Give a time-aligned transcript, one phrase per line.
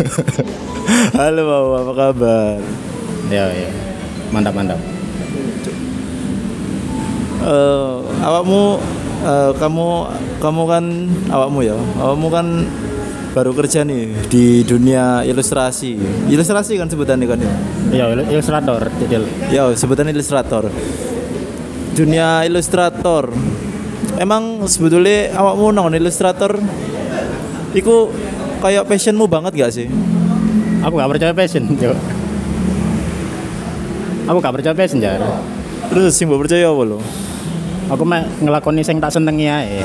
[1.18, 2.56] Halo Bapak, apa kabar?
[3.28, 3.68] Ya, ya.
[4.32, 4.80] Mantap, mantap.
[7.40, 8.60] Eh, awakmu
[9.24, 9.86] eh, kamu
[10.40, 10.84] kamu kan
[11.28, 11.76] awakmu ya.
[12.00, 12.46] Awakmu kan
[13.30, 15.96] baru kerja nih di dunia ilustrasi.
[16.28, 17.52] Ilustrasi kan sebutannya kan ya.
[17.92, 18.80] Ya, il- ilustrator.
[19.52, 20.68] Ya, sebutannya ilustrator.
[21.92, 23.30] Dunia ilustrator.
[24.16, 26.60] Emang sebetulnya awakmu nang ilustrator
[27.72, 28.10] iku
[28.60, 29.88] kayak passionmu banget gak sih?
[30.84, 31.96] Aku gak percaya passion, Cuk.
[34.28, 35.20] Aku gak percaya passion, Jar.
[35.90, 37.00] Terus sing percaya apa lo?
[37.90, 39.82] Aku mek ngelakoni sing tak senengi ae.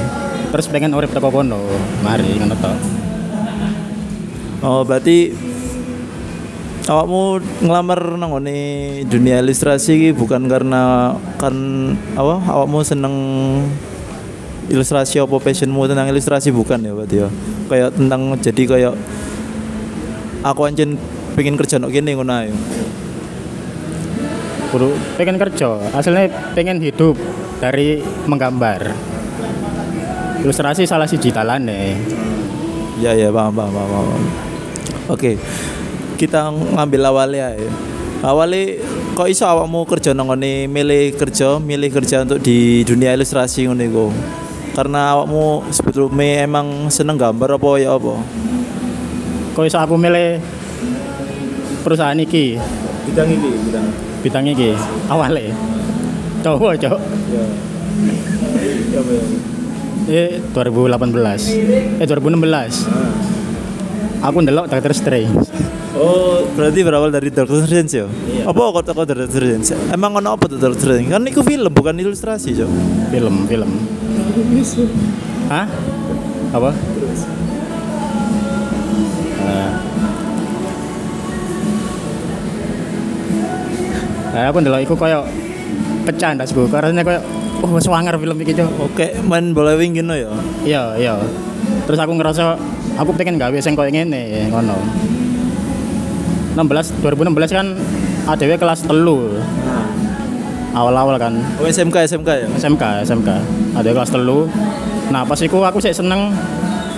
[0.53, 1.57] Terus pengen urip teko kono.
[2.05, 2.77] Mari ngono tok.
[4.61, 5.34] Oh, berarti
[6.85, 8.57] awakmu ngelamar nang ngene
[9.09, 11.53] dunia ilustrasi bukan karena kan
[12.13, 13.15] apa awakmu seneng
[14.72, 17.28] ilustrasi apa passionmu tentang ilustrasi bukan ya berarti ya
[17.70, 18.94] kayak tentang jadi kayak
[20.46, 20.98] aku anjen
[21.34, 22.52] pengen kerja nok kene ngono ae
[24.66, 27.16] Kudu pengen kerja, aslinya pengen hidup
[27.63, 28.91] dari menggambar.
[30.44, 31.96] Ilustrasi salah siji talane.
[33.00, 34.24] ya ya paham paham paham, paham.
[35.12, 35.32] oke
[36.16, 37.70] kita ngambil awalnya ya
[38.24, 38.79] awalnya
[39.16, 44.12] kok iso awakmu kerja ngene milih kerja milih kerja untuk di dunia ilustrasi ngono
[44.76, 48.20] karena awakmu sebetulnya emang seneng gambar apa ya apa
[49.55, 50.43] Kok iso aku milih
[51.79, 52.59] perusahaan iki,
[53.07, 53.87] bidang ini bidang
[54.20, 54.76] bidang iki
[55.07, 55.55] awale.
[56.43, 56.99] Coba, Cok.
[57.32, 57.43] ya
[58.91, 59.01] ya
[60.05, 61.98] Eh 2018.
[61.98, 64.28] Eh 2016.
[64.28, 65.31] Aku ndelok Doctor Strange.
[65.95, 68.06] Oh, berarti berawal dari Doctor Strange ya?
[68.44, 69.72] Apa kok Doctor Strange?
[69.95, 71.07] Emang ono apa tuh Doctor Strange?
[71.07, 72.72] Kan itu film bukan ilustrasi, Cok.
[73.16, 73.72] Film, film.
[75.45, 75.66] Hah?
[76.56, 76.69] Apa?
[79.45, 79.72] Eh.
[84.35, 85.23] Nah, aku ndelok iku koyo
[86.03, 86.66] pecah ndasku.
[86.67, 87.22] Karena koyo
[87.61, 88.69] oh swanger film iki, Cok.
[88.91, 90.31] Oke, main bola wing gitu ya.
[90.66, 91.13] Iya, iya.
[91.85, 92.57] Terus aku ngerasa
[92.97, 94.75] aku pengen gawe sing koyo ngene ngono.
[96.55, 97.67] 16 2016 kan
[98.25, 99.38] ADW kelas telu.
[100.75, 102.47] Awal-awal kan Oh, SMK SMK ya.
[102.59, 103.30] SMK, SMK.
[103.80, 104.52] ADW kelas telu.
[105.08, 106.36] Nah, pas iku aku sih seneng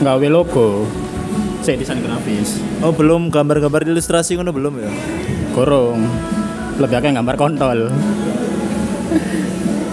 [0.01, 0.89] gawe logo.
[1.61, 2.57] Sik desain grafis.
[2.81, 4.89] Oh, belum gambar-gambar ilustrasi ngono belum ya?
[5.53, 6.01] Gorong.
[6.81, 7.93] Lebih akeh gambar kontol.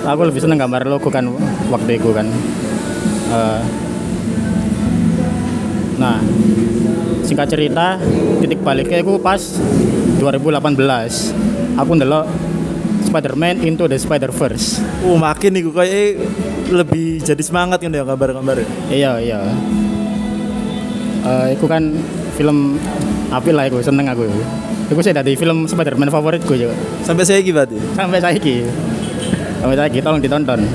[0.05, 1.29] aku lebih seneng gambar logo kan
[1.73, 2.29] waktu itu kan.
[3.33, 3.61] Eh,
[5.97, 6.21] nah,
[7.25, 7.97] singkat cerita,
[8.41, 9.41] titik baliknya aku pas
[10.21, 11.33] 2018.
[11.81, 12.29] Aku ndelok
[13.15, 14.83] Spider-Man Into the Spider-Verse.
[15.07, 16.19] Uh, makin iku kayak
[16.67, 18.67] lebih jadi semangat kan ya gambar-gambar.
[18.91, 19.39] Iya, iya.
[21.23, 21.95] Eh, itu kan
[22.35, 22.75] film
[23.31, 24.27] apil lah aku seneng aku.
[24.91, 26.75] Itu sih dari film Spider-Man favoritku juga.
[27.07, 27.79] Sampai saya berarti.
[27.95, 28.67] Sampai saiki.
[29.63, 30.67] Sampai saiki tolong ditonton.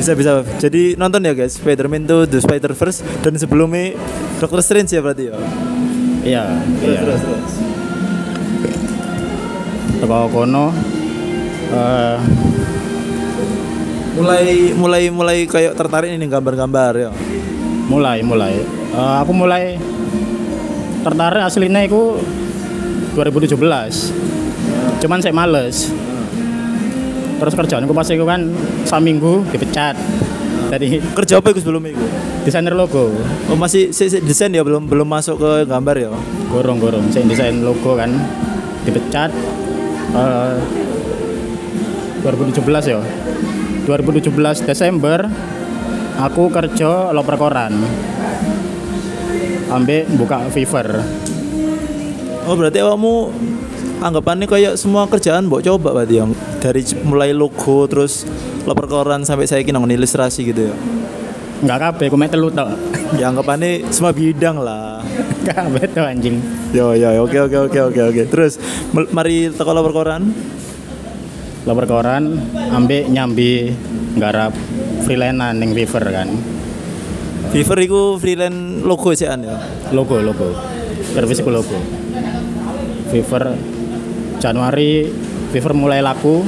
[0.00, 0.40] Bisa bisa.
[0.56, 3.92] Jadi nonton ya guys, Spider-Man tuh The Spider-Verse dan sebelumnya
[4.40, 5.36] Doctor Strange ya berarti ya.
[6.24, 6.44] Iya,
[6.80, 7.00] iya.
[7.04, 7.20] terus.
[10.00, 10.72] Teko kono
[11.66, 12.18] eh
[14.14, 17.10] Mulai mulai mulai kayak tertarik ini gambar-gambar ya.
[17.84, 18.62] mulai mulai.
[18.94, 19.74] Eh, aku mulai
[21.02, 22.16] tertarik aslinya itu
[23.12, 23.58] 2017
[25.02, 25.90] cuman saya males.
[27.34, 28.40] Terus kerjaan pas itu kan
[28.86, 29.98] seminggu dipecat.
[30.70, 32.06] Jadi Kerja apa itu sebelumnya itu?
[32.46, 33.10] desainer logo.
[33.50, 36.10] Oh masih si, si- desain ya belum belum masuk ke gambar ya.
[36.48, 38.14] gorong gorong saya desain logo kan.
[38.86, 39.34] Dipecat.
[40.14, 40.83] Eh
[42.24, 43.00] 2017 ya
[43.84, 45.28] 2017 Desember
[46.16, 47.76] aku kerja loper koran
[49.68, 51.04] ambek buka Fiverr
[52.44, 53.32] Oh berarti awakmu
[54.04, 58.28] anggapannya kayak semua kerjaan mbok coba berarti yang dari mulai logo terus
[58.68, 60.76] loper koran sampai saya kira ilustrasi gitu ya.
[61.64, 62.68] nggak kabeh aku mek telu tok
[63.20, 65.00] Ya anggapannya semua bidang lah.
[65.46, 66.36] kabeh tuh anjing
[66.76, 68.22] Yo yo oke oke oke oke oke.
[68.28, 68.58] Terus
[68.92, 70.34] mari teko loper koran.
[71.64, 72.36] Loper koran
[72.72, 73.72] ambek nyambi
[74.20, 74.52] nggarap
[75.04, 76.28] freelance ning Fiverr kan?
[77.52, 79.36] Fiverr iku freelance logo sih ya.
[79.92, 80.52] logo logo.
[81.12, 81.76] Servis ku logo.
[83.08, 83.56] Fiverr
[84.40, 85.08] Januari
[85.52, 86.44] Fiverr mulai laku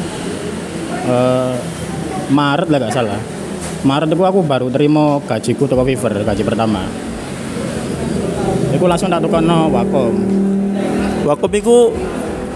[1.09, 1.55] eh,
[2.29, 3.21] Maret lah gak salah.
[3.87, 6.85] Maret itu aku baru terima gajiku toko Fiverr gaji pertama.
[8.75, 10.15] Iku langsung tak tukono Wacom.
[11.27, 11.91] Wakom iku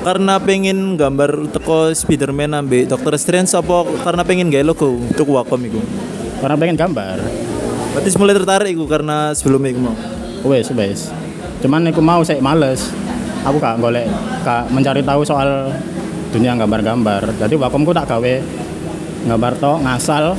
[0.00, 5.61] karena pengen gambar teko Spiderman ambek Doctor Strange apa karena pengen gawe logo untuk Wakom
[5.69, 5.81] iku.
[6.41, 7.20] karena pengen gambar.
[7.93, 9.97] Berarti mulai tertarik iku karena sebelumnya iku mau.
[10.49, 11.12] wes wes.
[11.61, 12.88] Cuman aku mau saya males.
[13.44, 14.08] Aku gak golek
[14.41, 15.69] gak mencari tahu soal
[16.32, 17.37] dunia gambar-gambar.
[17.37, 18.35] Jadi wakomku tak gawe
[19.29, 20.32] gambar tok ngasal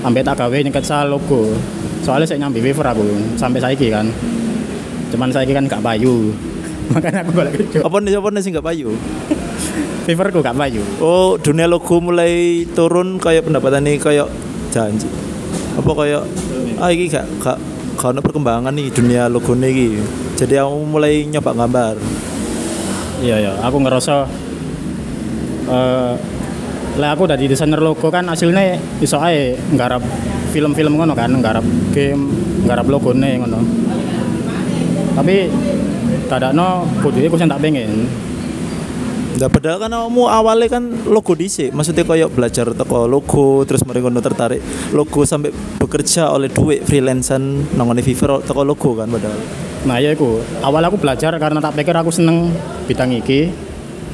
[0.00, 1.52] sampai tak gawe nyeket sal logo.
[2.00, 4.08] Soalnya saya nyambi wafer aku sampai saiki kan.
[5.12, 6.32] Cuman saiki kan gak payu
[6.90, 8.90] makanya aku golek kerja Apa nih apa nih sih nggak payu?
[10.06, 14.28] waferku gak payu Oh, dunia logo mulai turun kayak pendapatan nih kayak
[14.74, 15.06] janji.
[15.78, 16.22] Apa kayak
[16.82, 17.58] ah ini gak gak
[18.02, 19.88] ada perkembangan nih dunia logo nih iki.
[20.34, 21.96] Jadi aku mulai nyoba gambar.
[23.22, 24.26] Iya ya, aku ngerasa
[25.70, 26.14] eh
[26.92, 30.02] lah aku dari desainer logo kan hasilnya iso ae nggarap
[30.50, 31.64] film-film ngono kan, nggarap
[31.94, 32.28] game,
[32.66, 33.60] nggarap logone ngono.
[35.12, 35.46] Tapi
[36.30, 38.06] dadakno kudu iku sing tak pengen.
[39.32, 41.72] Nah, padahal kan kamu awalnya kan logo dhisik.
[41.72, 44.60] Maksudnya kayak belajar teko logo terus mari ngono tertarik
[44.92, 49.40] logo sampai bekerja oleh duit freelancean nangone Fiverr teko logo kan padahal.
[49.88, 50.38] Nah, ya iku.
[50.62, 52.52] Awal aku belajar karena tak pikir aku seneng
[52.86, 53.50] bidang iki.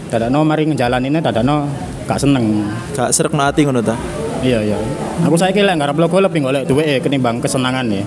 [0.09, 1.69] Dadakno mari ngejalaninnya dadakno
[2.09, 2.65] gak seneng.
[2.97, 3.99] Gak serak ati ngono ta.
[4.41, 4.79] Iya, iya.
[5.27, 8.07] Aku saiki lek nggarap logo lebih golek duit ketimbang kesenangan ya.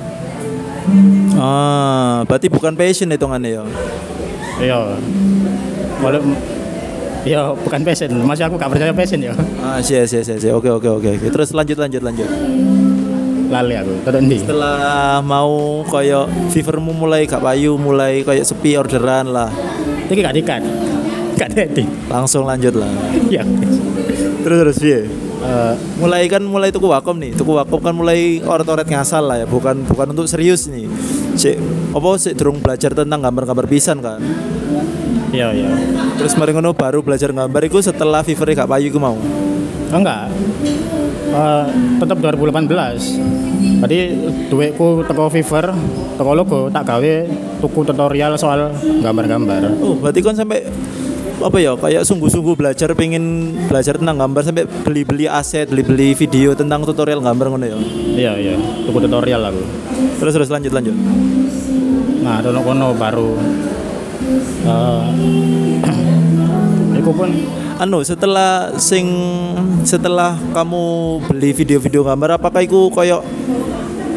[1.37, 3.63] Ah, berarti bukan passion hitungannya ya.
[4.61, 4.79] Iya.
[6.01, 6.21] Walau
[7.21, 8.09] Iya, bukan passion.
[8.25, 9.33] Masih aku gak percaya passion ya.
[9.61, 10.49] Ah, sih sih sih.
[10.49, 11.27] Oke oke oke oke.
[11.29, 12.29] Terus lanjut lanjut lanjut.
[13.51, 13.93] Lali aku.
[14.01, 14.37] Tetok ndi?
[14.41, 19.53] Setelah mau koyo Fiverrmu mulai gak payu, mulai kayak sepi orderan lah.
[20.09, 20.63] Iki gak dikat.
[21.37, 21.83] Gak dedi.
[22.07, 22.91] Langsung lanjut lah.
[23.27, 23.43] Iya.
[24.41, 24.99] Terus terus piye?
[25.41, 27.33] Eh, Mulai kan mulai tuku wakom nih.
[27.33, 30.85] Tuku wakom kan mulai oret-oret ngasal lah ya, bukan bukan untuk serius nih.
[31.37, 31.57] Cek
[31.91, 34.21] apa sih durung belajar tentang gambar-gambar pisan kan.
[35.31, 35.71] iya iya.
[36.19, 39.15] Terus mari ngono baru belajar gambar itu setelah Fiverr gak payu iku mau.
[39.89, 40.27] Enggak.
[41.31, 41.63] Eh,
[41.97, 43.15] tetap 2018.
[43.81, 43.97] Tadi
[44.51, 45.71] duitku teko Fiverr,
[46.19, 47.13] teko logo tak gawe
[47.63, 48.69] tuku tutorial soal
[49.01, 49.73] gambar-gambar.
[49.79, 50.67] Oh, berarti kan sampai
[51.41, 56.85] apa ya kayak sungguh-sungguh belajar pengen belajar tentang gambar sampai beli-beli aset, beli-beli video tentang
[56.85, 57.77] tutorial gambar ngono ya.
[58.13, 58.55] Iya iya,
[58.85, 59.61] tuku tutorial aku.
[60.21, 60.95] Terus terus lanjut lanjut.
[62.21, 63.33] Nah, dono kono baru
[64.61, 65.05] eh
[67.01, 67.29] iku pun
[67.81, 69.09] Anu, setelah sing
[69.81, 73.25] setelah kamu beli video-video gambar apakah itu koyo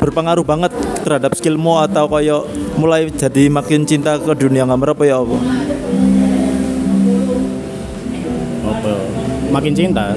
[0.05, 0.69] berpengaruh banget
[1.01, 2.45] terhadap skillmu atau koyo
[2.77, 5.37] mulai jadi makin cinta ke dunia gambar apa ya apa
[9.55, 10.11] makin cinta.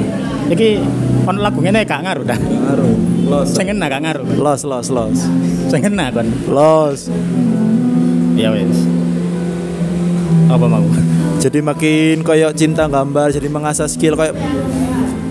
[0.50, 0.82] Iki
[1.22, 2.40] kon lagu ngene gak ngaruh dah.
[2.42, 2.94] Ngaruh.
[3.30, 3.48] Los.
[3.54, 4.26] Sing ngena gak ngaruh.
[4.34, 5.20] Los los los.
[5.70, 6.26] Sing ngena kon.
[6.50, 7.14] Los.
[8.34, 8.90] Ya wis.
[10.50, 10.82] Apa mau?
[11.38, 14.34] Jadi makin koyo cinta gambar, jadi mengasah skill kayak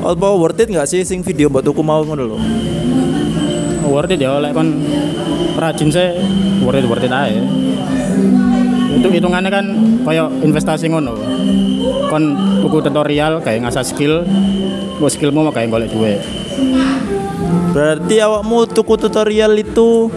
[0.07, 2.39] apa worth it nggak sih sing video buat tuku mau ngono lho.
[3.87, 4.83] worth it ya oleh kon
[5.57, 6.09] rajin sih
[6.63, 7.41] worth it worth it aja
[8.97, 9.67] itu hitungannya kan
[10.03, 11.15] kayak investasi ngono
[12.07, 14.23] kon tuku tutorial kayak ngasah skill
[14.97, 16.21] lu skillmu mau kayak golek duit.
[17.77, 20.09] Berarti awakmu tuku tutorial itu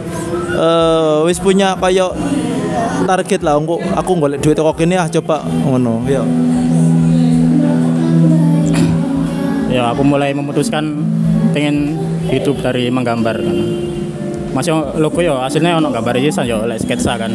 [0.56, 2.16] eh wis punya kayak
[3.04, 6.22] target lah aku aku golek duit kok ini ah coba ngono ya.
[9.70, 10.98] ya aku mulai memutuskan
[11.54, 11.94] pengen
[12.26, 13.58] hidup dari menggambar kan.
[14.50, 17.30] Masih logo ya aslinya ono gambar isa ya oleh sketsa kan.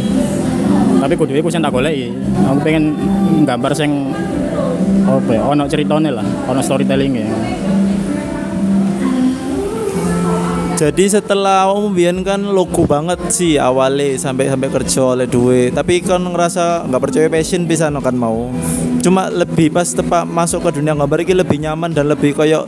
[0.99, 2.11] Tapi kudu iku sing tak goleki.
[2.49, 2.97] Aku pengen
[3.47, 4.11] gambar sing
[5.05, 7.29] apa ya ono ceritane lah ono storytelling ya
[10.75, 15.71] Jadi setelah awakmu mbiyen kan logo banget sih awalnya sampai sampai kerja oleh duit.
[15.71, 18.51] Tapi kan ngerasa nggak percaya passion bisa kan mau.
[18.99, 22.67] Cuma lebih pas tepat masuk ke dunia gambar iki lebih nyaman dan lebih koyo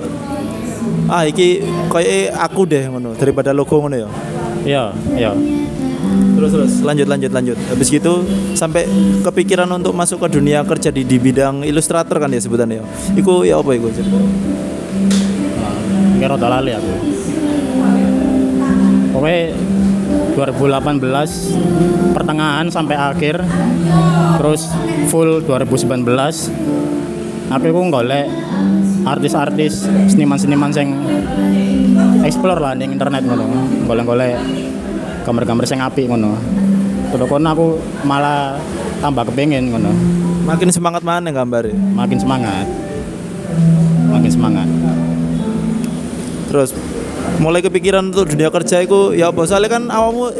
[1.07, 4.09] ah iki koyo aku deh ngono daripada logo ngono ya.
[4.67, 4.83] iya
[5.15, 5.31] iya
[6.37, 7.57] Terus terus lanjut lanjut lanjut.
[7.73, 8.21] Habis gitu
[8.53, 8.85] sampai
[9.25, 12.85] kepikiran untuk masuk ke dunia kerja di, di bidang ilustrator kan ya sebutannya ya.
[13.17, 13.89] Iku ya apa iku?
[16.21, 16.93] Nggak rada lali aku.
[19.17, 19.57] Pokoknya
[20.37, 23.41] 2018 pertengahan sampai akhir
[24.37, 24.69] terus
[25.09, 26.05] full 2019
[27.49, 28.29] aku itu golek
[29.07, 30.93] artis-artis seniman-seniman sing
[32.21, 33.45] explore lah di internet ngono
[33.89, 34.66] golek-golek
[35.27, 36.39] gambar-gambar sing apik ngono.
[37.11, 37.67] Terus kono aku
[38.07, 38.55] malah
[39.03, 39.91] tambah kepengen ngono.
[40.47, 42.63] Makin semangat mana gambar makin semangat.
[44.07, 44.67] Makin semangat.
[46.47, 46.71] Terus
[47.43, 49.43] mulai kepikiran untuk dunia kerja itu ya apa?
[49.43, 50.31] Soalnya kan awakmu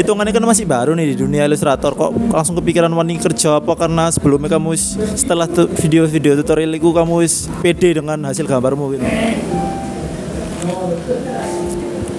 [0.00, 1.92] hitungannya kan masih baru nih di dunia ilustrator.
[1.92, 3.76] Kok langsung kepikiran wani kerja apa?
[3.76, 4.72] Karena sebelumnya kamu
[5.20, 5.44] setelah
[5.76, 7.28] video-video tutorial itu kamu
[7.60, 9.04] pede dengan hasil gambarmu gitu.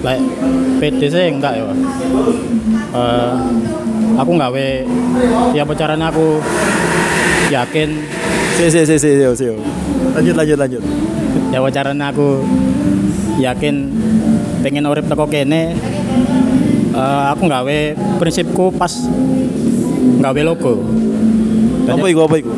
[0.02, 0.22] Like
[0.78, 1.64] PT sih enggak ya.
[2.92, 3.32] Eh
[4.12, 4.66] aku nggawe
[5.54, 6.42] ya apa caranya aku
[7.48, 7.88] yakin
[8.52, 9.24] Si si si si si.
[9.32, 9.46] si.
[10.12, 10.82] Lanjut lanjut lanjut.
[11.48, 12.44] ya apa caranya aku
[13.40, 13.88] yakin
[14.60, 15.72] pengen urip teko kene
[16.92, 17.78] eh, aku nggawe
[18.20, 18.92] prinsipku pas
[20.20, 20.74] nggawe logo
[21.82, 22.52] Apa Jadi, iku apa iku?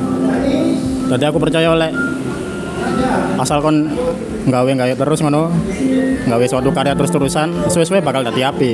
[1.05, 1.91] jadi aku percaya oleh
[3.39, 3.89] asal kon
[4.45, 5.49] nggawe nggawe terus ngono
[6.25, 8.71] nggawe suatu karya terus terusan sesuai bakal dadi api.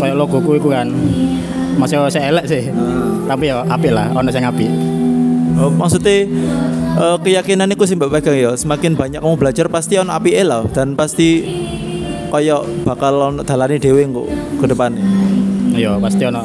[0.00, 0.90] Kayak logoku itu kan.
[1.78, 2.68] Masih saya elek sih.
[3.30, 4.66] Tapi ya api lah ono sing api.
[5.60, 6.26] Oh, maksudnya
[6.96, 8.50] eh, keyakinan itu sih mbak pegang ya.
[8.58, 10.66] Semakin banyak kamu belajar pasti on api lah.
[10.74, 11.46] Dan pasti
[12.30, 14.28] kayak bakal on dalane dewe kok
[14.60, 15.04] ke depannya.
[15.70, 16.42] Iya pasti ono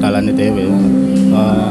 [0.00, 0.64] dalan dhewe.
[1.34, 1.70] Eh,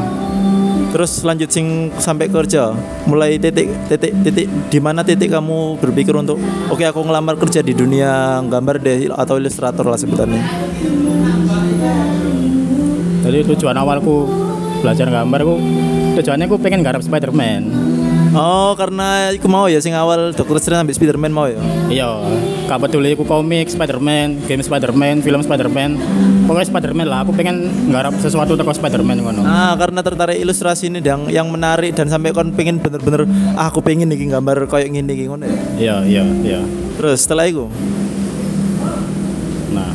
[0.94, 2.78] terus lanjut sing sampai kerja.
[3.10, 6.38] Mulai titik titik titik di mana titik kamu berpikir untuk
[6.70, 10.44] oke aku ngelamar kerja di dunia gambar deh atau ilustrator lah sebutannya?
[13.26, 14.30] Jadi tujuan awalku
[14.86, 15.42] belajar gambar
[16.22, 17.83] tujuannya ku pengen garap Spiderman
[18.34, 21.58] oh karena aku mau ya sing awal Dokter Strange sampai Spiderman mau ya?
[21.88, 22.10] Iya
[22.66, 25.98] gak peduli aku komik Spiderman game Spiderman film Spiderman.
[26.44, 29.42] Pokoknya Spiderman lah aku pengen garap sesuatu tentang Spiderman ngono.
[29.46, 33.80] Ah, karena tertarik ilustrasi ini yang yang menarik dan sampai kon pengen bener-bener ah, aku
[33.80, 35.58] pengen nih gambar kayak gini gini ngono ya.
[35.78, 36.62] iya iya iya.
[36.98, 37.70] Terus setelah itu
[39.72, 39.90] nah.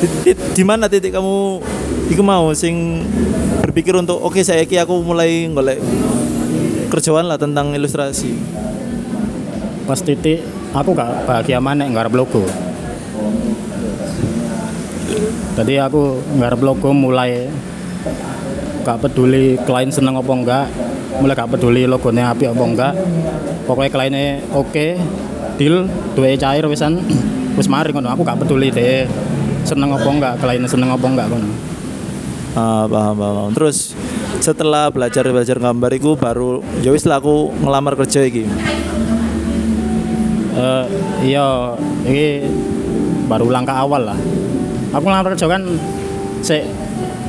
[0.00, 1.60] Di, di- di mana titik kamu
[2.08, 3.04] iku mau sing
[3.60, 5.76] berpikir untuk oke saya ki aku mulai golek
[6.90, 8.34] kerjaan lah tentang ilustrasi.
[9.86, 12.46] pas titik aku gak bahagia mana nggarap logo
[15.58, 17.50] jadi aku nggarap logo mulai
[18.86, 20.66] gak peduli klien seneng apa enggak
[21.18, 22.92] mulai gak peduli logonya api apa enggak
[23.66, 24.86] pokoknya kliennya oke
[25.58, 27.02] deal duwe cair wisan
[27.58, 29.10] wis mari ngono aku gak peduli deh
[29.66, 31.70] seneng apa enggak kliennya seneng apa enggak ngono
[32.50, 33.50] Ah, paham, paham.
[33.54, 33.94] Terus
[34.40, 38.48] setelah belajar belajar gambar itu baru ya wis aku ngelamar kerja iki.
[40.50, 40.84] Eh,
[41.28, 41.76] iya
[42.08, 42.48] ini
[43.28, 44.16] baru langkah awal lah.
[44.96, 45.62] Aku ngelamar kerja kan
[46.40, 46.64] se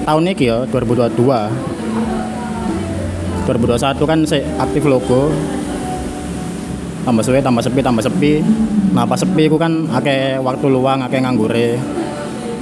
[0.08, 5.36] tahun ini ya 2022 2021 kan se aktif logo.
[7.03, 8.39] Tambah suwe tambah sepi tambah sepi.
[8.96, 11.75] Nah pas sepi aku kan akeh waktu luang akeh nganggure.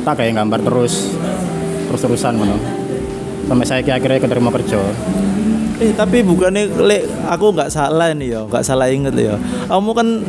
[0.02, 1.14] Tak kayak gambar terus
[1.86, 2.79] terus terusan ngono
[3.50, 4.78] sampai saya akhirnya keterima kerja
[5.80, 9.40] Eh tapi bukannya lek aku nggak salah nih ya, nggak salah inget ya.
[9.72, 10.28] Kamu kan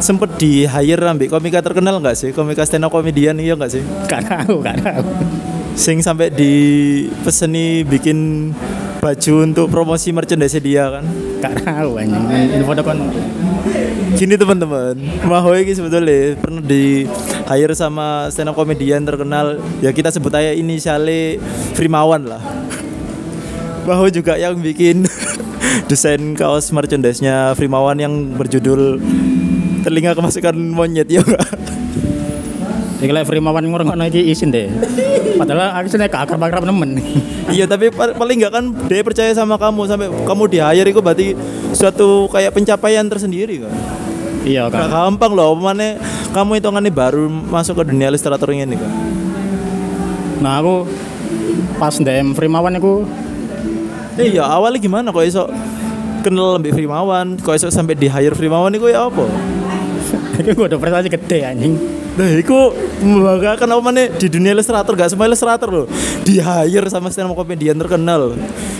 [0.00, 2.32] sempet di hire ambil komika terkenal nggak sih?
[2.32, 3.84] Komika stand up comedian iya nggak sih?
[4.08, 5.04] gak tahu gak tahu
[5.76, 6.52] Sing sampai di
[7.20, 8.48] peseni bikin
[9.04, 11.04] baju untuk promosi merchandise dia kan.
[11.44, 13.12] gak tahu anjing info dokon
[14.16, 14.96] Gini teman-teman,
[15.28, 17.04] Mahoy ini sebetulnya pernah di
[17.46, 19.58] hire sama stand up comedian terkenal.
[19.78, 21.38] Ya kita sebut aja inisialnya
[21.72, 22.42] Frimawan lah.
[23.86, 25.06] Mahoy juga yang bikin
[25.90, 28.98] desain kaos merchandise-nya Frimawan yang berjudul
[29.86, 31.46] telinga kemasukan monyet ya enggak?
[32.96, 34.66] Iki lek Frimawan ngurungokno iki isin deh.
[35.38, 36.98] Padahal aku sih gak akrab-akrab nemen.
[37.46, 40.98] Iya tapi pa- paling enggak kan dia percaya sama kamu sampai kamu di hire itu
[40.98, 41.26] berarti
[41.70, 43.70] suatu kayak pencapaian tersendiri kan.
[44.46, 44.88] Iya Gak kan.
[44.88, 45.98] gampang loh, mana
[46.30, 48.92] kamu hitungannya baru masuk ke dunia ilustrator ini kan.
[50.38, 50.86] Nah aku
[51.76, 52.78] pas DM Frimawan
[54.16, 55.44] Eh, Iya, awalnya gimana kok iso
[56.24, 59.26] kenal lebih Frimawan, kok iso sampai di hire Frimawan itu ya apa?
[60.36, 61.74] iki gua udah prestasi gede anjing.
[62.16, 62.56] Nah, itu
[63.00, 65.86] membanggakan apa mana di dunia ilustrator gak semua ilustrator loh
[66.24, 68.32] di hire sama stand up comedian terkenal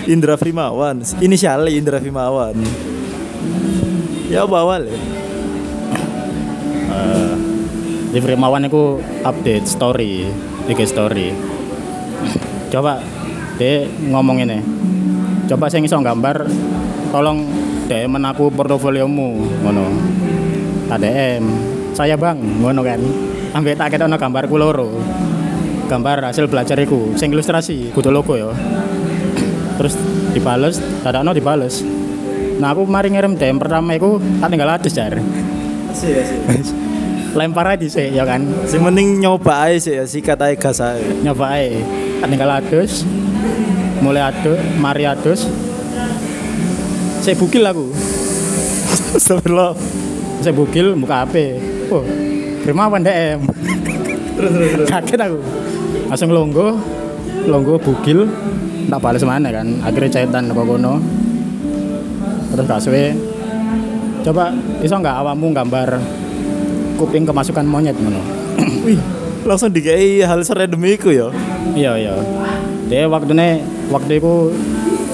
[0.09, 2.57] Indra Frimawan, inisialnya Indra Frimawan.
[4.27, 4.89] Ya apa awal
[8.17, 8.97] Di Frimawan iku
[9.29, 10.25] update story,
[10.71, 11.37] IG story.
[12.73, 13.05] Coba
[13.61, 14.59] dia ngomong ini.
[15.47, 16.49] Coba saya iso gambar
[17.13, 17.45] tolong
[17.87, 19.85] DM aku portofoliomu ngono.
[20.89, 21.45] Tak DM.
[21.93, 23.01] Saya Bang, ngono kan.
[23.53, 24.89] Ambek tak ketokno gambarku loro.
[25.87, 28.51] Gambar hasil belajar iku, sing ilustrasi, kudu logo ya.
[29.77, 29.95] Terus
[30.35, 31.81] dibales, dadakno dibales.
[32.57, 35.15] Nah aku mari ngirim DM pertama iku tak tinggal adus jar.
[37.37, 38.41] Lempar aja sih ya kan.
[38.65, 40.97] Sing mending nyoba aja sih ya, sikat aja gas aja.
[41.21, 41.85] nyoba ae.
[42.25, 43.05] Kan tinggal adus
[44.01, 45.45] mulai adus mari adus.
[47.21, 47.93] Saya bukil aku.
[49.17, 49.77] Astagfirullah.
[50.45, 51.59] saya bukil buka HP
[51.91, 52.05] oh
[52.63, 53.41] Primawan DM
[54.37, 54.89] Terus terus terus.
[54.93, 55.39] kaget aku.
[56.13, 56.77] Langsung longgo
[57.49, 58.29] longgo bukil
[58.87, 61.01] tak balas mana kan akhirnya chatan kok kono.
[62.53, 63.17] Terus gak suwe
[64.27, 64.51] coba
[64.83, 66.03] iso nggak awamu gambar
[66.97, 68.21] kuping kemasukan monyet ngono.
[68.87, 68.99] Wih,
[69.45, 71.29] langsung dikai hal serandom iku ya?
[71.77, 72.15] Iya iya.
[72.89, 73.33] Dia waktu
[73.93, 74.51] waktu itu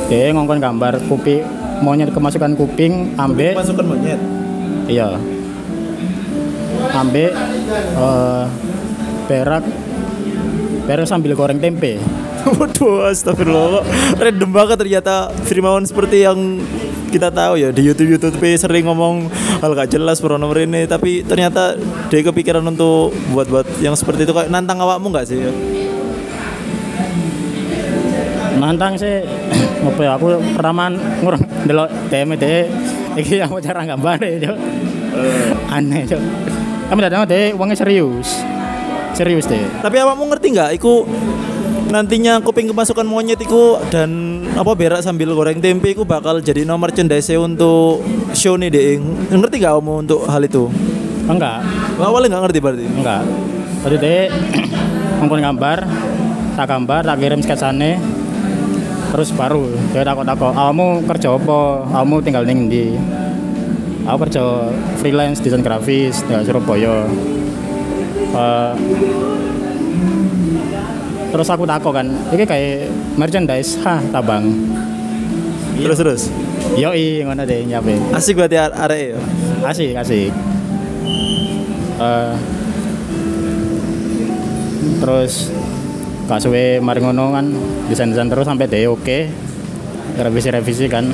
[0.07, 1.43] dia ngongkon gambar kuping
[1.83, 4.21] monyet kemasukan kuping ambek masukkan monyet?
[4.87, 5.19] Iya.
[6.93, 7.31] Ambek
[7.99, 8.45] eh
[9.27, 9.65] perak
[10.87, 11.99] perak sambil goreng tempe.
[12.59, 13.87] Waduh, astagfirullah.
[14.19, 16.59] Random banget ternyata Firmawan seperti yang
[17.13, 19.29] kita tahu ya di YouTube YouTube sering ngomong
[19.61, 21.77] hal gak jelas pro nomor ini tapi ternyata
[22.09, 24.33] dia kepikiran untuk buat-buat yang seperti itu.
[24.33, 25.45] Kayak nantang awakmu nggak sih?
[28.57, 29.21] Nantang sih.
[29.93, 30.89] Apa ya aku pertama
[31.21, 32.71] ngurang delok DM deh
[33.13, 34.57] iki aku cara gambar ya
[35.69, 36.21] aneh cok
[36.89, 38.41] kami datang deh uangnya serius.
[39.13, 40.71] Serius deh Tapi awakmu ngerti nggak?
[40.81, 41.05] Iku
[41.93, 46.89] nantinya kuping kemasukan monyet iku dan apa berak sambil goreng tempe iku bakal jadi nomor
[46.89, 48.01] merchandise untuk
[48.33, 48.97] show nih deh.
[49.29, 50.73] Ngerti nggak kamu untuk hal itu?
[51.23, 51.63] enggak
[52.03, 52.87] Awalnya nggak ngerti berarti.
[52.89, 53.23] enggak
[53.83, 54.23] tadi deh
[55.23, 55.79] ngumpul gambar
[56.55, 57.99] tak gambar tak kirim sketsane
[59.11, 61.59] terus baru dia takut takut kamu kerja apa
[61.91, 62.95] kamu tinggal ning di
[64.07, 67.07] aku kerja freelance desain grafis di Surabaya
[68.33, 68.73] Eh,
[71.33, 74.53] terus aku takut kan ini kayak merchandise hah tabang.
[75.81, 76.23] Terus terus.
[76.73, 79.19] yoi ngono deh nyape Asik berarti are arek ya.
[79.67, 80.33] asik asik.
[81.99, 82.35] Eh,
[85.03, 85.51] terus
[86.31, 87.51] gak suwe mari ngono kan
[87.91, 89.19] desain-desain terus sampai deh oke.
[90.21, 91.09] Revisi-revisi kan.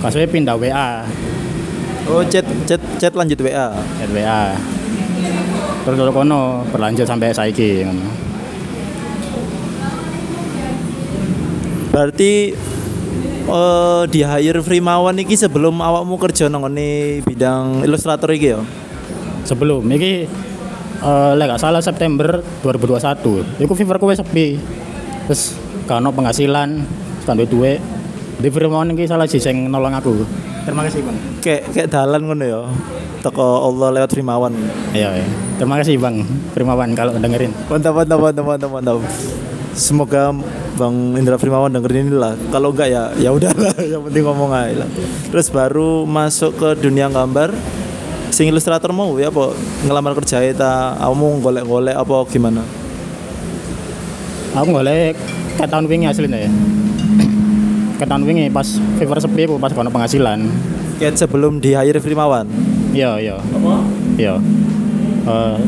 [0.00, 1.02] Gak suwe pindah WA
[2.04, 3.72] Oh chat chat chat lanjut WA.
[3.72, 4.42] chat WA
[5.84, 8.08] terus dari kono berlanjut sampai saiki ngono
[11.94, 12.50] Berarti
[13.44, 16.64] eh di hire Frimawan iki sebelum awakmu kerja nang
[17.22, 18.60] bidang ilustrator iki ya.
[19.44, 20.24] sebelum ini
[21.04, 24.56] eh lek gak salah September 2021 iku feverku wis sepi
[25.28, 25.52] terus
[25.84, 26.80] ono penghasilan
[27.28, 27.80] kan duwe duit
[28.40, 30.24] di Firmawan iki salah sih sing nolong aku
[30.64, 32.60] terima kasih bang Kayak kayak dalan ngono ya.
[33.20, 34.56] Teko Allah lewat Frimawan.
[34.96, 35.28] iya iya
[35.60, 36.24] terima kasih bang
[36.56, 38.96] Firmawan kalau dengerin Mantap mantap mantap mantap mantap.
[39.74, 40.30] Semoga
[40.74, 42.38] Bang Indra Frimawan dengerin ini lah.
[42.48, 44.88] Kalau enggak ya ya udahlah, yang penting ngomong aja lah.
[45.30, 47.50] Terus baru masuk ke dunia gambar.
[48.30, 49.54] Sing ilustrator mau ya apa
[49.86, 52.62] ngelamar kerja ta kamu golek-golek apa gimana?
[54.54, 55.18] aku golek
[55.58, 56.50] ke tahun wingi aslinya ya
[57.98, 60.46] ke tahun wingi pas fever sepi aku pas kono penghasilan
[60.94, 62.46] Kayak sebelum di hire Frimawan.
[62.94, 63.34] iya iya
[64.14, 64.34] iya
[65.24, 65.58] Eh,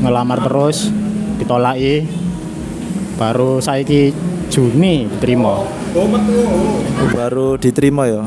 [0.00, 0.88] ngelamar terus
[1.36, 2.06] ditolaki
[3.14, 4.10] baru saiki
[4.50, 5.66] Juni diterima.
[7.10, 8.22] Baru diterima ya.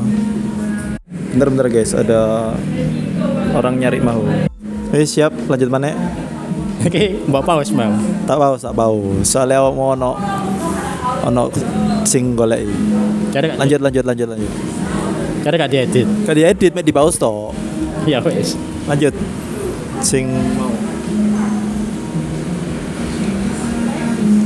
[1.32, 1.92] Bentar bentar guys.
[1.96, 2.52] Ada
[3.56, 4.20] orang nyari mau.
[4.92, 5.32] Eh siap.
[5.48, 5.92] Lanjut mana?
[6.78, 7.90] Oke, mbak paus mau.
[8.28, 9.24] tak paus tak paus.
[9.24, 10.16] Soalnya mau ono
[11.24, 11.42] ono
[12.04, 12.64] sing golek.
[13.32, 14.52] Lanjut lanjut lanjut lanjut.
[15.38, 16.06] Cari gak diedit.
[16.28, 17.54] di edit mek di paus to
[18.04, 18.52] Ya wes.
[18.84, 19.14] lanjut.
[20.04, 20.28] Sing
[20.60, 20.70] mau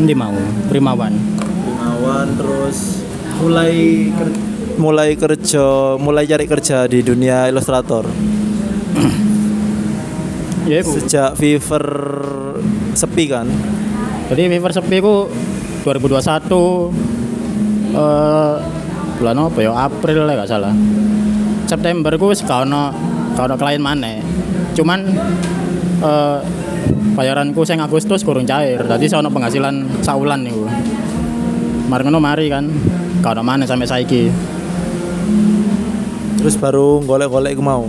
[0.02, 0.34] Ini mau
[0.66, 1.14] Primawan.
[1.62, 3.06] Primawan terus
[3.38, 3.74] mulai
[4.10, 4.38] ker-
[4.72, 8.02] mulai kerja mulai cari kerja di dunia ilustrator
[10.70, 10.96] Ya iku.
[10.96, 11.84] sejak Fever
[12.94, 13.46] sepi kan
[14.26, 15.26] Jadi Fever sepi ku
[15.82, 16.50] 2021
[17.92, 18.54] eh
[19.12, 19.70] bulan apa ya?
[19.76, 20.72] April lah gak salah.
[21.64, 22.90] September ku wis gak ono
[23.34, 24.18] gak ono klien maneh.
[24.72, 24.98] Cuman
[26.00, 26.38] eh
[27.12, 28.80] bayaranku sing Agustus kurang cair.
[28.82, 30.64] Dadi saya penghasilan saulan niku.
[31.88, 32.64] Mari ngono mari kan.
[33.22, 34.24] Ono maneh sampai saiki.
[36.42, 37.86] terus baru golek-golek iku mau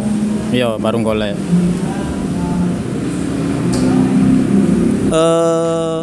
[0.53, 1.33] Iya, baru golek.
[5.13, 6.01] eh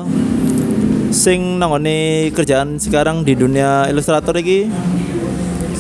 [1.11, 4.71] sing nangone kerjaan sekarang di dunia ilustrator iki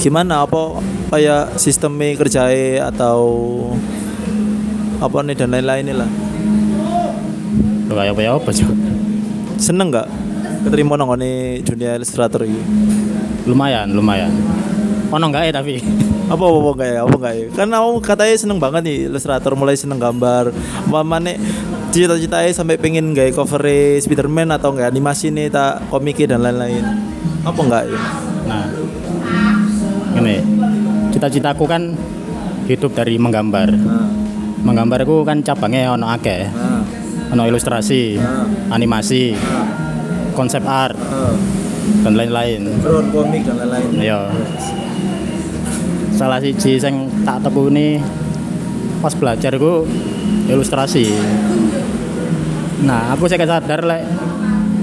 [0.03, 0.83] gimana apa
[1.14, 3.22] kayak sistemnya kerjae atau
[4.98, 6.11] apa nih dan lain-lain lah
[7.90, 8.62] Lho kayak apa ya apa sih?
[9.59, 10.09] seneng nggak
[10.64, 12.62] keterima nangone dunia ilustrator iki
[13.44, 14.31] Lumayan, lumayan.
[15.11, 15.83] Ono enggak ya tapi?
[16.33, 19.98] apa apa apa kayak apa kayak kan kamu katanya seneng banget nih ilustrator mulai seneng
[19.98, 20.55] gambar
[20.87, 21.35] mana
[21.90, 23.66] cita-citanya sampai pengen gaya cover
[23.98, 26.87] Spiderman atau enggak animasi nih tak komiknya dan lain-lain
[27.42, 28.00] apa enggak ya
[28.50, 28.66] Nah,
[30.18, 30.42] ini
[31.14, 31.94] cita-citaku kan
[32.66, 33.70] hidup dari menggambar.
[33.74, 34.07] nah,
[34.61, 36.50] Menggambarku kan cabangnya ono akeh.
[36.50, 36.69] nah,
[37.30, 38.18] Ono ilustrasi,
[38.74, 39.38] animasi,
[40.34, 41.34] konsep art nah.
[42.02, 42.66] dan lain-lain.
[42.82, 44.20] drone komik dan lain-lain Ya.
[46.18, 48.02] Salah siji sing tak tekuni
[49.00, 49.86] pas belajar ku
[50.50, 51.06] ilustrasi.
[52.84, 54.02] Nah, aku saya sadar lek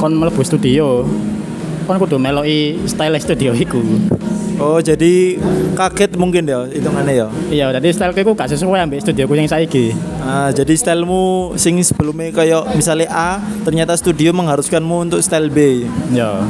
[0.01, 1.05] kon mlebu studio.
[1.83, 3.83] Kon kudu meloki style studio iku.
[4.57, 5.37] Oh, jadi
[5.77, 7.27] kaget mungkin ya hitungannya ya.
[7.53, 9.93] Iya, jadi styleku iku gak sesuai ambek studioku yang saiki.
[10.25, 15.85] Ah, jadi stylemu sing sebelumnya kayak misalnya A, ternyata studio mengharuskanmu untuk style B.
[16.09, 16.41] Iya.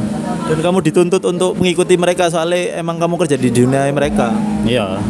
[0.47, 4.31] Dan kamu dituntut untuk mengikuti mereka soalnya emang kamu kerja di dunia mereka.
[4.63, 5.03] Iya.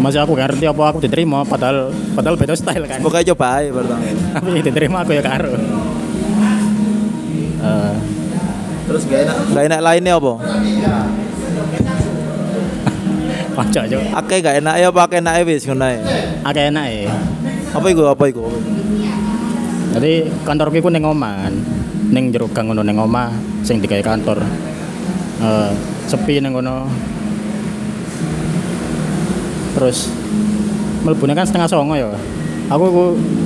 [0.00, 3.04] Masih aku gak ngerti apa aku diterima padahal padahal beda style kan.
[3.04, 4.08] Pokoknya coba aja pertama.
[4.40, 5.52] Tapi diterima aku ya karo.
[7.64, 7.94] Eh,
[8.84, 10.32] Terus gak enak, gak enak lainnya apa?
[13.54, 13.98] Ojo ojo.
[14.18, 16.02] Akeh gak enak ya apa akeh enak wis ngono ae.
[16.42, 17.14] Akeh enak ya.
[17.70, 18.02] Apa iku?
[18.10, 18.50] Apa iku?
[19.94, 21.54] Jadi kantorku iku ning omah kan.
[22.10, 23.30] Ning jero gang ngono ning omah
[23.62, 24.42] sing digawe kantor.
[25.38, 25.70] Eh,
[26.10, 26.90] sepi ning ngono.
[29.78, 30.10] Terus
[31.06, 32.10] mlebune kan setengah songo ya.
[32.74, 33.04] Aku ku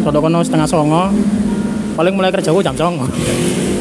[0.09, 1.13] rada kono setengah songo.
[2.01, 3.05] Paling mulai kerja ku jam songo.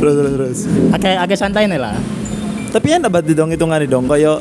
[0.00, 0.58] Terus terus terus.
[0.96, 1.92] Akeh akeh santai nih lah.
[2.72, 4.40] Tapi enak banget dong hitungannya dong kayak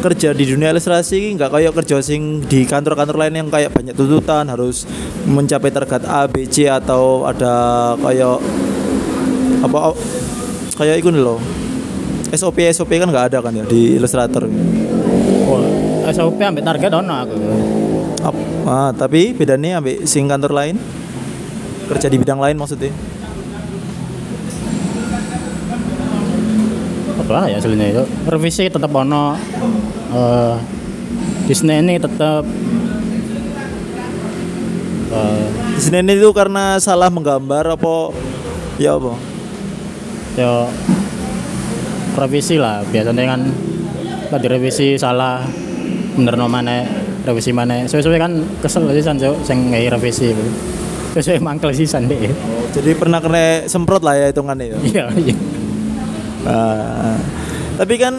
[0.00, 4.44] kerja di dunia ilustrasi nggak kayak kerja sing di kantor-kantor lain yang kayak banyak tuntutan
[4.46, 4.84] harus
[5.24, 8.38] mencapai target A, B, C atau ada kayak
[9.64, 9.96] apa oh,
[10.76, 11.40] kayak itu nih loh
[12.28, 14.46] SOP SOP kan nggak ada kan ya di ilustrator
[15.46, 15.62] Oh,
[16.10, 17.38] SOP ambek target ono aku.
[18.66, 20.74] Ah, tapi bedanya ambil sing kantor lain
[21.86, 22.90] kerja di bidang lain maksudnya
[27.26, 28.04] apa ya aslinya itu.
[28.30, 29.34] Revisi tetap ono
[30.14, 30.54] eh
[31.50, 32.46] Disney ini tetap
[35.10, 38.14] eh di sini itu karena salah menggambar apa?
[38.80, 39.12] Ya apa?
[40.36, 40.68] ya
[42.16, 42.84] revisi lah.
[42.86, 43.40] Biasanya kan
[44.32, 45.42] tadi revisi salah
[46.16, 46.86] bener no mana
[47.26, 47.84] revisi mana.
[47.84, 50.30] Sesuai kan kesel sih san Cuk, sing ngai revisi.
[50.32, 50.48] Itu
[51.16, 52.28] sesuai mangkel sih san deh
[52.76, 54.78] jadi pernah kena semprot lah ya hitungannya ya?
[54.84, 55.36] Iya iya
[56.46, 57.18] Ah,
[57.76, 58.14] tapi kan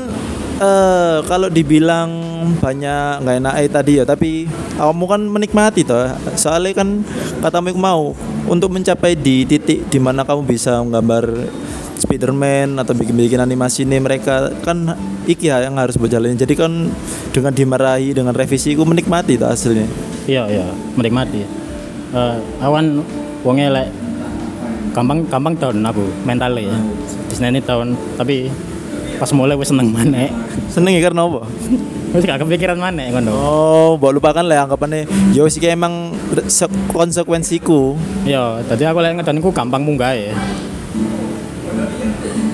[0.59, 2.11] eh, kalau dibilang
[2.59, 6.11] banyak nggak enak eh, tadi ya, tapi kamu kan menikmati toh.
[6.35, 7.07] Soalnya kan
[7.39, 8.11] katamu mau
[8.47, 11.47] untuk mencapai di titik di mana kamu bisa menggambar
[11.97, 14.93] Spiderman atau bikin-bikin animasi ini mereka kan
[15.25, 16.37] iki ya yang harus berjalan.
[16.37, 16.93] Jadi kan
[17.33, 19.89] dengan dimarahi dengan revisi aku menikmati tuh hasilnya.
[20.27, 20.67] iya iya
[20.99, 21.47] menikmati
[22.07, 23.03] Eh, awan
[23.43, 23.87] wonge lek
[24.95, 26.75] gampang gampang down aku mentalnya ya
[27.37, 28.49] Disney ini down tapi
[29.21, 30.25] pas mulai wis seneng mana?
[30.73, 31.45] Seneng ya karena apa?
[32.17, 35.05] wis gak kepikiran mana ngono Oh, mbok lupakan lah anggapannya.
[35.37, 36.17] Yo sih kayak emang
[36.49, 37.93] se- konsekuensiku.
[38.25, 40.33] iya tadi aku lek ngedon ku gampang munggah ya.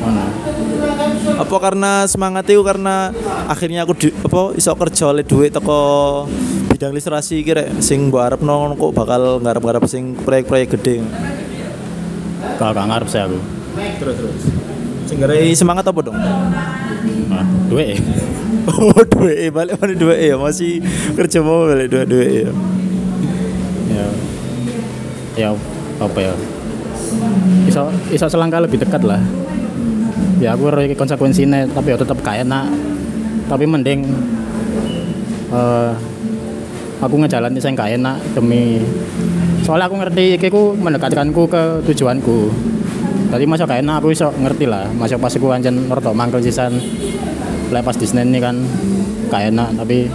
[0.03, 0.23] Ngono
[1.39, 2.59] apa karena semangat itu?
[2.59, 3.07] Karena
[3.47, 6.27] akhirnya aku di, apa iso kerja oleh duit teko
[6.75, 8.43] bidang ilustrasi kira sing mbok arep
[8.75, 10.99] kok bakal ngarep-ngarep sing proyek-proyek gede.
[12.59, 13.39] Kalau gak ngarep sih aku.
[14.03, 14.62] Terus terus
[15.07, 15.17] sing
[15.55, 16.17] semangat apa dong?
[17.29, 17.99] Nah, duit.
[18.63, 19.51] Oh duit.
[19.51, 20.39] Balik mana duit ya?
[20.39, 20.79] Masih
[21.19, 22.51] kerja mau balik duit duit ya?
[23.91, 24.07] Ya.
[25.35, 25.47] Ya
[25.99, 26.33] apa ya?
[27.67, 29.19] Iso iso selangkah lebih dekat lah.
[30.39, 32.71] Ya aku roy konsekuensinya tapi ya tetap gak enak.
[33.51, 34.07] Tapi mending
[35.51, 35.91] eh
[37.03, 38.79] aku ngejalan saya gak enak demi
[39.63, 42.51] soalnya aku ngerti iki ku mendekatkanku ke tujuanku
[43.33, 44.85] tadi masa gak enak aku iso ngerti lah.
[44.93, 46.77] Masa pas aku anjen rotok mangkel sisan.
[47.73, 48.61] Lek pas Disney ini kan
[49.33, 50.05] gak enak tapi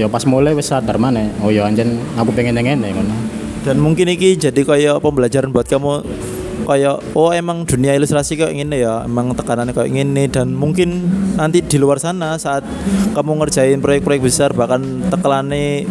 [0.00, 3.16] ya pas mulai wis sadar mana oh ya anjen aku pengen yang ngene ngono.
[3.68, 6.00] Dan mungkin iki jadi kayak pembelajaran buat kamu
[6.64, 11.04] kayak oh emang dunia ilustrasi kayak gini ya emang tekanannya kayak gini dan mungkin
[11.36, 12.64] nanti di luar sana saat
[13.12, 15.84] kamu ngerjain proyek-proyek besar bahkan tekelannya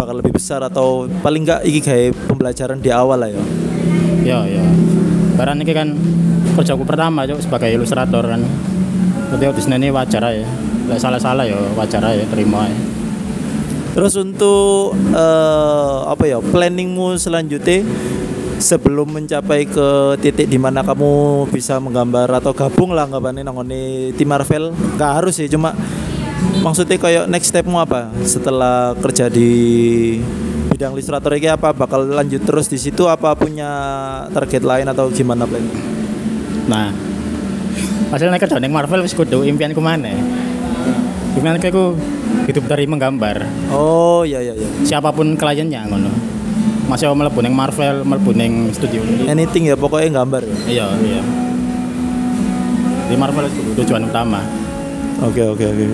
[0.00, 3.69] bakal lebih besar atau paling enggak iki kayak pembelajaran di awal lah ya
[4.24, 4.64] ya ya
[5.36, 5.88] barang ini kan
[6.56, 8.42] kerjaku pertama cok sebagai ilustrator kan.
[9.30, 10.42] Jadi Disney ini wajar ya
[10.90, 12.78] Lek salah-salah ya wajar ya terima ya
[13.90, 17.82] terus untuk eh, apa ya planningmu selanjutnya?
[18.60, 24.28] Sebelum mencapai ke titik di mana kamu bisa menggambar atau gabung lah anggapannya nangoni tim
[24.28, 24.76] Marvel.
[25.00, 25.72] Nggak harus sih cuma
[26.60, 30.20] maksudnya kayak next stepmu apa setelah kerja di
[30.80, 31.76] bidang ilustrator ini apa?
[31.76, 33.68] Bakal lanjut terus di situ apa punya
[34.32, 35.60] target lain atau gimana plan
[36.64, 36.88] nah
[38.08, 40.08] hasilnya kerja ning Marvel wis kudu impianku mana?
[41.36, 41.84] Impianku aku
[42.48, 43.44] hidup dari menggambar.
[43.68, 46.08] Oh ya ya ya siapa pun kliennya ngono.
[46.88, 49.04] Masih mau melebu Marvel melebu ning studio.
[49.28, 50.56] Anything ya pokoknya gambar ya?
[50.64, 51.22] Iya iya.
[53.12, 54.40] Di Marvel itu tujuan utama.
[55.20, 55.84] Oke oke oke.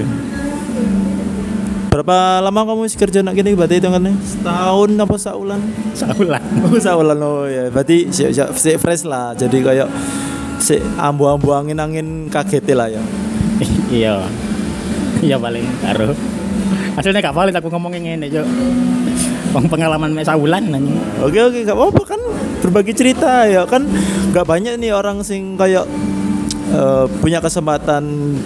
[1.96, 5.60] Berapa lama kamu wis kerja nak gini berarti hitungannya setahun apa saulan
[5.96, 6.42] Saulan.
[6.68, 9.88] oh saulan oh ya berarti si, si, si fresh lah jadi kayak
[10.60, 13.02] si ambu-ambu angin angin kaget lah ya
[14.04, 14.14] iya.
[15.24, 16.12] Iya paling karo.
[16.96, 18.46] Aslinya gak valid aku ngomongin ngene, Cuk.
[19.56, 21.00] Wong pengalaman mek saulan nanya.
[21.24, 22.20] Oke oke gak apa-apa kan
[22.60, 23.84] berbagi cerita ya kan
[24.32, 25.86] nggak banyak nih orang sing kayak
[26.72, 28.36] eh, punya kesempatan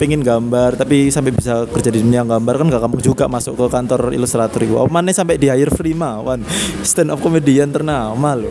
[0.00, 3.66] pengen gambar tapi sampai bisa kerja di dunia gambar kan gak gampang juga masuk ke
[3.68, 4.64] kantor ilustrator.
[4.72, 6.40] Oh, mana sampai di hire free mah, wan
[6.80, 8.48] stand up comedian ternama loh.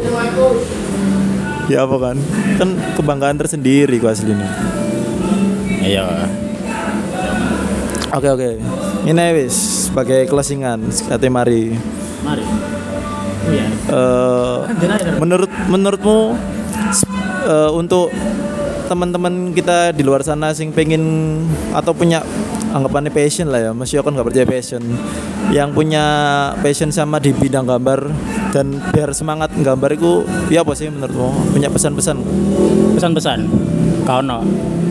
[1.65, 2.17] Ya apa kan?
[2.61, 4.45] Kan kebanggaan tersendiri gua aslinya.
[5.81, 6.05] Iya.
[8.13, 8.49] Oke oke.
[9.09, 11.73] Ini wis sebagai closingan kate mari.
[12.21, 12.45] Mari.
[13.49, 13.65] Iya.
[13.89, 14.57] Eh,
[15.17, 16.37] menurut menurutmu
[17.49, 18.13] eh, untuk
[18.89, 22.25] teman-teman kita di luar sana sing pengen atau punya
[22.73, 24.81] anggapannya passion lah ya masih kan nggak percaya passion
[25.53, 26.03] yang punya
[26.65, 28.09] passion sama di bidang gambar
[28.49, 32.17] dan biar semangat gambar itu ya apa sih menurutmu punya pesan-pesan?
[32.97, 33.39] Pesan-pesan.
[34.09, 34.41] Kau no.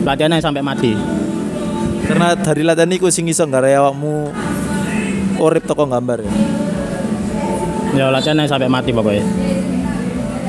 [0.07, 0.95] Latihannya sampai mati.
[2.09, 4.33] karena dari latihan itu sing iso nggak awakmu
[5.37, 6.33] urip toko gambar ya
[7.89, 9.25] Ya latihannya sampai mati pokoknya.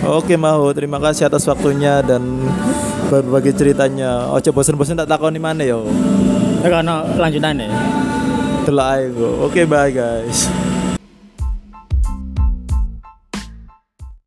[0.04, 2.40] Oke Mahu, terima kasih atas waktunya dan
[3.08, 4.28] berbagi ceritanya.
[4.28, 5.88] Ojo bosen-bosen tak takoni mana yo.
[6.60, 6.84] Ya kan
[7.16, 7.72] lanjutannya.
[8.68, 9.48] Delok ae go.
[9.48, 10.50] Oke, bye guys.